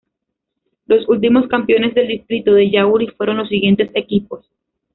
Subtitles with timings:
[0.87, 4.49] Los últimos campeones del distrito de Yauri fueron los siguientes equipos.